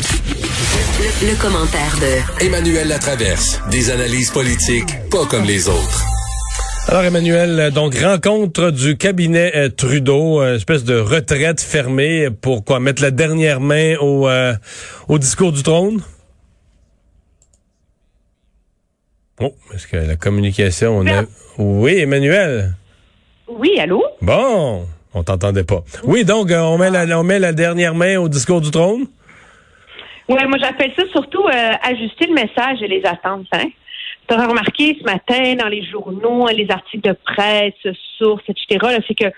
[0.00, 3.60] Le, commentaire de Emmanuel Latraverse.
[3.70, 6.04] Des analyses politiques pas comme les autres.
[6.88, 12.80] Alors Emmanuel, donc rencontre du cabinet euh, Trudeau, euh, espèce de retraite fermée pour quoi
[12.80, 14.54] mettre la dernière main au, euh,
[15.08, 16.00] au discours du trône?
[19.38, 21.24] Oh, est-ce que la communication, on a...
[21.58, 22.74] Oui, Emmanuel.
[23.48, 24.02] Oui, allô?
[24.22, 25.84] Bon, on t'entendait pas.
[26.04, 29.06] Oui, donc on met la, on met la dernière main au discours du trône?
[30.30, 31.44] Oui, moi j'appelle ça surtout
[31.82, 33.46] ajuster le message et les attentes.
[33.52, 33.68] Hein?
[34.28, 37.74] tu remarqué ce matin dans les journaux, les articles de presse,
[38.16, 39.32] sources, etc., c'est que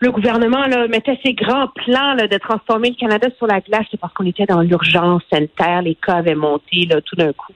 [0.00, 3.86] le gouvernement là, mettait ses grands plans là, de transformer le Canada sur la glace,
[3.90, 7.54] c'est parce qu'on était dans l'urgence sanitaire, les cas avaient monté là, tout d'un coup.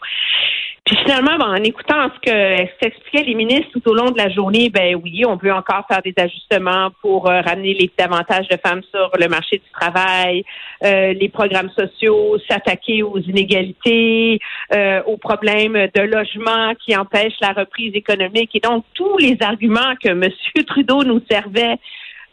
[0.91, 4.71] Puis finalement, en écoutant ce que s'expliquaient les ministres tout au long de la journée,
[4.71, 8.83] ben oui, on peut encore faire des ajustements pour euh, ramener les davantage de femmes
[8.93, 10.45] sur le marché du travail,
[10.83, 14.41] euh, les programmes sociaux, s'attaquer aux inégalités,
[14.75, 18.51] euh, aux problèmes de logement qui empêchent la reprise économique.
[18.55, 20.25] Et donc, tous les arguments que M.
[20.67, 21.77] Trudeau nous servait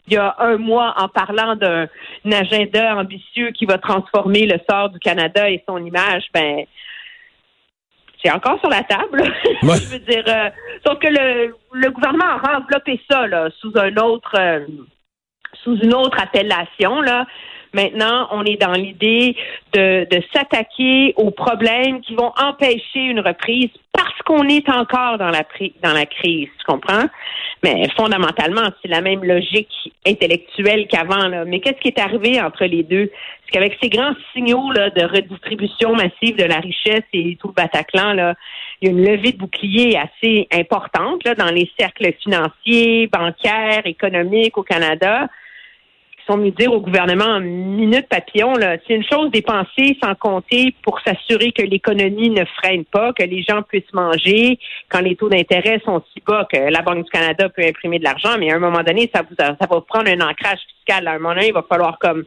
[0.08, 1.86] il y a un mois en parlant d'un
[2.24, 6.64] agenda ambitieux qui va transformer le sort du Canada et son image, ben
[8.22, 9.22] c'est encore sur la table.
[9.62, 10.50] Je veux dire, euh,
[10.86, 14.66] sauf que le, le gouvernement a enveloppé ça là, sous un autre, euh,
[15.62, 17.26] sous une autre appellation là.
[17.74, 19.36] Maintenant, on est dans l'idée
[19.74, 25.30] de, de s'attaquer aux problèmes qui vont empêcher une reprise parce qu'on est encore dans
[25.30, 25.42] la,
[25.82, 27.06] dans la crise, tu comprends?
[27.62, 29.72] Mais fondamentalement, c'est la même logique
[30.06, 31.30] intellectuelle qu'avant.
[31.46, 33.10] Mais qu'est-ce qui est arrivé entre les deux?
[33.44, 37.54] C'est qu'avec ces grands signaux là, de redistribution massive de la richesse et tout le
[37.54, 38.34] Bataclan, là,
[38.82, 43.86] il y a une levée de bouclier assez importante là, dans les cercles financiers, bancaires,
[43.86, 45.26] économiques au Canada
[46.28, 51.00] sont venus dire au gouvernement en minute papillon, c'est une chose dépenser sans compter pour
[51.00, 55.80] s'assurer que l'économie ne freine pas, que les gens puissent manger quand les taux d'intérêt
[55.84, 58.58] sont si bas que la Banque du Canada peut imprimer de l'argent, mais à un
[58.58, 61.08] moment donné, ça, vous, ça va prendre un ancrage fiscal.
[61.08, 62.24] À un moment donné, il va falloir comme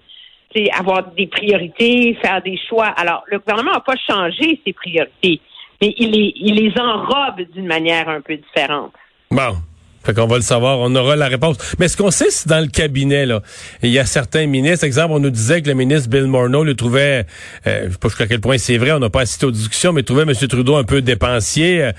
[0.77, 2.87] avoir des priorités, faire des choix.
[2.87, 5.39] Alors, le gouvernement n'a pas changé ses priorités,
[5.81, 8.91] mais il les, il les enrobe d'une manière un peu différente.
[9.29, 9.55] Bon,
[10.03, 11.57] fait qu'on va le savoir, on aura la réponse.
[11.79, 13.41] Mais ce qu'on sait, c'est dans le cabinet, là,
[13.83, 16.75] il y a certains ministres, exemple, on nous disait que le ministre Bill Morneau le
[16.75, 17.25] trouvait,
[17.67, 19.93] euh, je sais pas jusqu'à quel point c'est vrai, on n'a pas assisté aux discussions,
[19.93, 20.33] mais trouvait M.
[20.33, 21.83] Trudeau un peu dépensier.
[21.83, 21.91] Euh,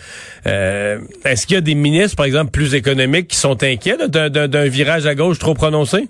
[0.47, 4.69] euh, est-ce qu'il y a des ministres, par exemple, plus économiques qui sont inquiets d'un
[4.69, 6.09] virage à gauche trop prononcé?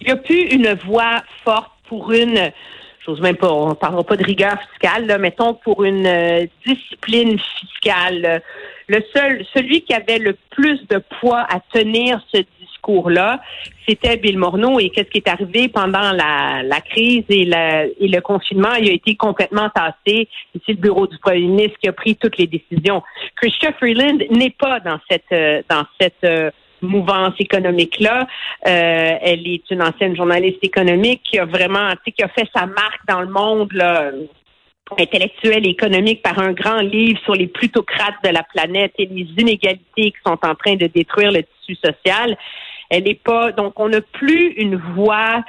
[0.00, 2.50] Il n'y a plus une voix forte pour une
[3.10, 7.38] j'ose même pas, on parlera pas de rigueur fiscale, là, mettons pour une euh, discipline
[7.38, 8.42] fiscale.
[8.86, 13.40] Le seul, celui qui avait le plus de poids à tenir ce discours-là,
[13.86, 14.80] c'était Bill Morneau.
[14.80, 17.42] Et qu'est-ce qui est arrivé pendant la, la crise et,
[18.00, 18.74] et le confinement?
[18.80, 20.28] Il a été complètement tassé.
[20.66, 23.02] C'est le bureau du premier ministre qui a pris toutes les décisions.
[23.36, 26.50] Christophe Freeland n'est pas dans cette, euh, dans cette euh,
[26.82, 28.26] mouvance économique-là.
[28.66, 33.06] Euh, elle est une ancienne journaliste économique qui a vraiment, qui a fait sa marque
[33.08, 34.10] dans le monde là,
[34.98, 39.28] intellectuel et économique par un grand livre sur les plutocrates de la planète et les
[39.38, 42.36] inégalités qui sont en train de détruire le tissu social.
[42.88, 45.44] Elle n'est pas, donc on n'a plus une voix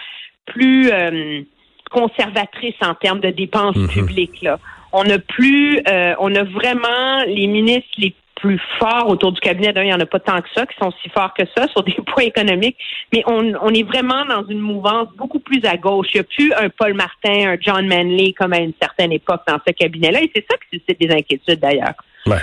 [0.45, 1.41] plus euh,
[1.89, 3.87] conservatrice en termes de dépenses mhm.
[3.87, 4.41] publiques.
[4.41, 4.59] Là.
[4.93, 9.71] On n'a plus, euh, on a vraiment les ministres les plus forts autour du cabinet.
[9.71, 11.67] D'un, il n'y en a pas tant que ça, qui sont si forts que ça
[11.67, 12.77] sur des points économiques.
[13.13, 16.07] Mais on, on est vraiment dans une mouvance beaucoup plus à gauche.
[16.13, 19.41] Il n'y a plus un Paul Martin, un John Manley comme à une certaine époque
[19.47, 20.21] dans ce cabinet-là.
[20.21, 21.93] Et c'est ça qui suscite des inquiétudes d'ailleurs.
[22.25, 22.41] Ouais.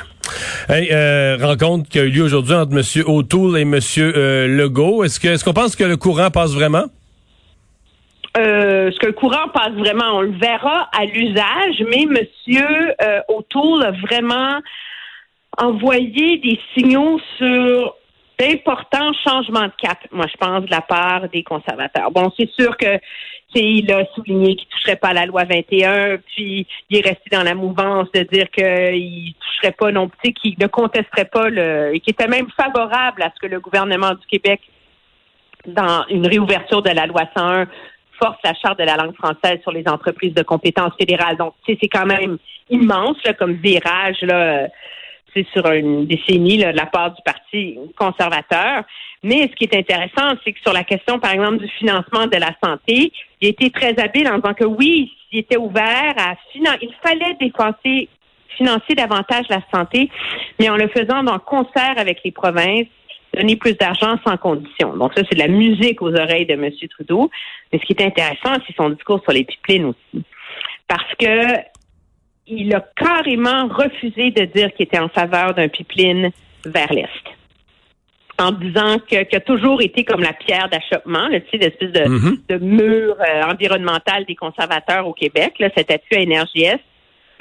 [0.68, 3.04] Hey, euh, rencontre qui a eu lieu aujourd'hui entre M.
[3.06, 3.78] O'Toole et M.
[3.98, 5.04] Euh, Legault.
[5.04, 6.84] Est-ce que est-ce qu'on pense que le courant passe vraiment?
[8.36, 12.18] Euh, ce que le courant passe vraiment, on le verra à l'usage, mais M.
[13.02, 14.60] Euh, O'Toole a vraiment
[15.58, 17.94] envoyer des signaux sur
[18.38, 22.10] d'importants changements de cap, moi je pense, de la part des conservateurs.
[22.10, 22.98] Bon, c'est sûr que
[23.54, 27.54] il a souligné qu'il toucherait pas la loi 21, puis il est resté dans la
[27.54, 32.12] mouvance de dire qu'il toucherait pas non plus, qu'il ne contesterait pas le, et qu'il
[32.12, 34.60] était même favorable à ce que le gouvernement du Québec,
[35.66, 37.66] dans une réouverture de la loi 101,
[38.20, 41.36] force la charte de la langue française sur les entreprises de compétences fédérales.
[41.36, 42.38] Donc, c'est quand même
[42.68, 44.68] immense là, comme virage là
[45.52, 48.84] sur une décennie de la part du Parti conservateur.
[49.22, 52.36] Mais ce qui est intéressant, c'est que sur la question, par exemple, du financement de
[52.36, 56.34] la santé, il a été très habile en disant que oui, il était ouvert à
[56.52, 56.78] financer.
[56.82, 58.08] Il fallait dépenser,
[58.56, 60.10] financer davantage la santé,
[60.58, 62.86] mais en le faisant en concert avec les provinces,
[63.34, 64.96] donner plus d'argent sans condition.
[64.96, 66.70] Donc ça, c'est de la musique aux oreilles de M.
[66.90, 67.30] Trudeau.
[67.72, 70.24] Mais ce qui est intéressant, c'est son discours sur les pipelines aussi.
[70.86, 71.56] Parce que
[72.48, 76.30] il a carrément refusé de dire qu'il était en faveur d'un pipeline
[76.64, 77.08] vers l'Est.
[78.40, 82.38] En disant que, a toujours été comme la pierre d'achoppement, tu sais, l'espèce de, Mhm.
[82.48, 86.78] de mur euh, environnemental des conservateurs au Québec, là, cet appui à NRJS.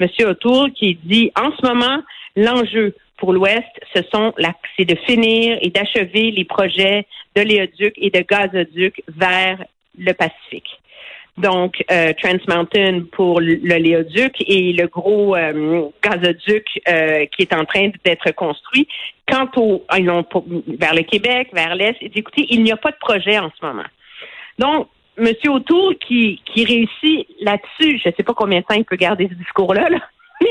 [0.00, 2.02] Monsieur O'Toole qui dit en ce moment,
[2.36, 4.32] l'enjeu pour l'Ouest, ce sont
[4.76, 9.58] c'est de finir et d'achever les projets de l'éoduc et de gazoduc vers
[9.98, 10.80] le Pacifique.
[11.38, 17.54] Donc, euh, Trans Mountain pour le léoduc et le gros euh, gazoduc euh, qui est
[17.54, 18.88] en train d'être construit.
[19.30, 23.50] Quant au, vers le Québec, vers l'Est, écoutez, il n'y a pas de projet en
[23.50, 23.86] ce moment.
[24.58, 25.28] Donc, M.
[25.48, 29.28] Autour qui, qui réussit là-dessus, je ne sais pas combien de temps il peut garder
[29.28, 30.00] ce discours-là, là,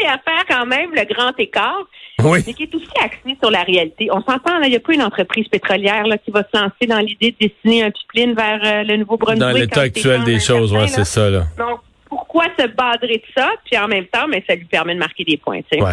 [0.08, 1.86] à faire quand même le grand écart,
[2.24, 2.40] Oui.
[2.46, 4.10] mais qui est aussi axé sur la réalité.
[4.12, 6.86] On s'entend, là, il n'y a pas une entreprise pétrolière là, qui va se lancer
[6.88, 9.40] dans l'idée de dessiner un pipeline vers euh, le Nouveau-Brunswick.
[9.40, 11.44] Dans l'état actuel des choses, ouais, c'est ça, là.
[11.58, 11.80] Donc,
[12.10, 13.50] pourquoi se badrer de ça?
[13.66, 15.60] Puis en même temps, mais ça lui permet de marquer des points.
[15.70, 15.84] tu sais.
[15.84, 15.92] Ouais.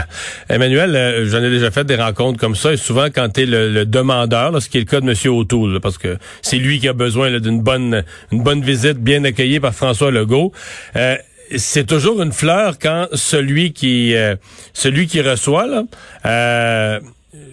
[0.48, 3.46] Emmanuel, euh, j'en ai déjà fait des rencontres comme ça, et souvent quand tu es
[3.46, 5.32] le, le demandeur, là, ce qui est le cas de M.
[5.34, 9.24] O'Toole, là, parce que c'est lui qui a besoin d'une bonne une bonne visite bien
[9.24, 10.52] accueillie par François Legault.
[10.94, 11.16] Euh,
[11.56, 14.36] c'est toujours une fleur quand celui qui euh,
[14.72, 15.84] celui qui reçoit là,
[16.26, 17.00] euh,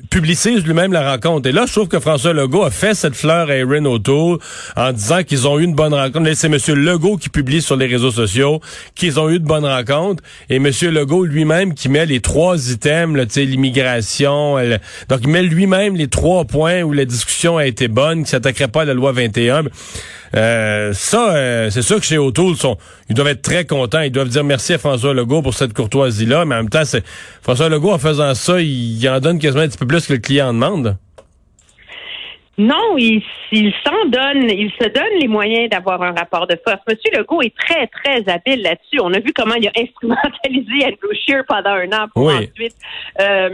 [0.09, 1.47] publicise lui-même la rencontre.
[1.47, 4.37] Et là, je trouve que François Legault a fait cette fleur à Erin O'Toole
[4.75, 6.29] en disant qu'ils ont eu une bonne rencontre.
[6.35, 6.57] C'est M.
[6.75, 8.61] Legault qui publie sur les réseaux sociaux
[8.95, 10.23] qu'ils ont eu de bonnes rencontres.
[10.49, 10.69] Et M.
[10.81, 14.57] Legault lui-même qui met les trois items, l'immigration.
[15.09, 18.67] Donc, il met lui-même les trois points où la discussion a été bonne, qui s'attaquerait
[18.67, 19.63] pas à la loi 21.
[20.35, 22.77] Euh, ça, euh, c'est sûr que chez O'Toole, sont,
[23.09, 24.01] ils doivent être très contents.
[24.01, 26.45] Ils doivent dire merci à François Legault pour cette courtoisie-là.
[26.45, 27.05] Mais en même temps, c'est
[27.41, 30.19] François Legault, en faisant ça, il, en donne quasiment un petit peu plus que le
[30.19, 30.97] client en demande.
[32.57, 36.79] Non, il, il s'en donne, il se donne les moyens d'avoir un rapport de force.
[36.87, 38.99] Monsieur Legault est très, très habile là-dessus.
[39.01, 42.33] On a vu comment il a instrumentalisé Andrew Scheer pendant un an pour Oui.
[42.35, 42.75] ensuite
[43.19, 43.49] euh,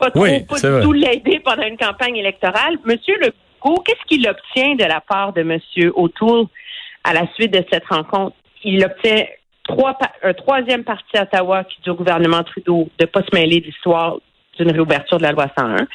[0.00, 0.82] pas trop, Oui, pas c'est du vrai.
[0.82, 2.76] tout l'aider pendant une campagne électorale.
[2.84, 3.34] Monsieur Legault,
[3.72, 6.46] qu'est-ce qu'il obtient de la part de Monsieur O'Toole
[7.02, 8.36] à la suite de cette rencontre?
[8.62, 9.24] Il obtient
[9.64, 13.34] trois, un troisième parti à Ottawa qui dit au gouvernement Trudeau de ne pas se
[13.34, 14.16] mêler de l'histoire
[14.58, 15.86] d'une réouverture de la loi 101.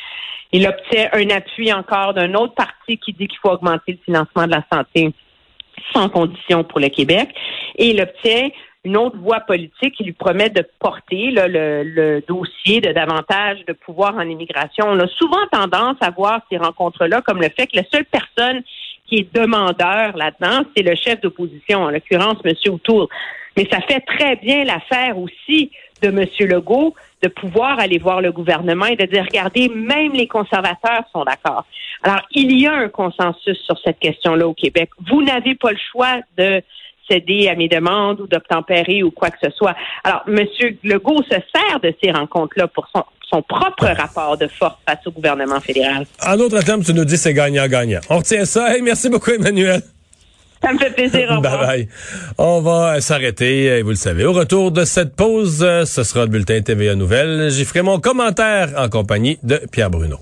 [0.51, 4.47] Il obtient un appui encore d'un autre parti qui dit qu'il faut augmenter le financement
[4.47, 5.13] de la santé
[5.93, 7.29] sans condition pour le Québec.
[7.77, 8.49] Et il obtient
[8.85, 13.65] une autre voie politique qui lui promet de porter là, le, le dossier de davantage
[13.67, 14.85] de pouvoir en immigration.
[14.87, 18.63] On a souvent tendance à voir ces rencontres-là comme le fait que la seule personne
[19.05, 22.53] qui est demandeur là-dedans, c'est le chef d'opposition, en l'occurrence M.
[22.67, 23.07] O'Toole.
[23.57, 25.71] Mais ça fait très bien l'affaire aussi
[26.01, 26.25] de M.
[26.47, 31.25] Legault de pouvoir aller voir le gouvernement et de dire, regardez, même les conservateurs sont
[31.25, 31.65] d'accord.
[32.03, 34.89] Alors, il y a un consensus sur cette question-là au Québec.
[35.09, 36.61] Vous n'avez pas le choix de
[37.09, 39.75] céder à mes demandes ou d'obtempérer ou quoi que ce soit.
[40.03, 40.45] Alors, M.
[40.83, 45.11] Legault se sert de ces rencontres-là pour son, son propre rapport de force face au
[45.11, 46.05] gouvernement fédéral.
[46.25, 48.01] En d'autres termes, tu nous dis c'est gagnant-gagnant.
[48.09, 48.75] On retient ça.
[48.75, 49.81] Hey, merci beaucoup, Emmanuel.
[50.61, 51.37] Ça me fait plaisir.
[51.37, 51.41] Au.
[51.41, 51.87] Bye bye.
[52.37, 54.25] On va euh, s'arrêter, euh, vous le savez.
[54.25, 57.49] Au retour de cette pause, euh, ce sera le bulletin TVA Nouvelles.
[57.51, 60.17] J'y ferai mon commentaire en compagnie de Pierre Bruno.